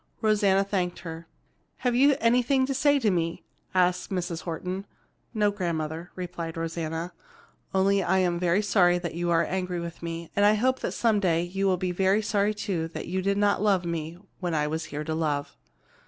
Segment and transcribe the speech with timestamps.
[0.19, 1.27] Rosanna thanked her.
[1.77, 3.43] "Have you anything to say to me?"
[3.75, 4.41] asked Mrs.
[4.41, 4.87] Horton.
[5.31, 7.13] "No, grandmother," replied Rosanna,
[7.71, 10.79] "only that I am very sorry that you are angry with me, and I hope
[10.79, 11.93] some day you will be
[12.23, 15.55] sorry too that you did not love me when I was here to love."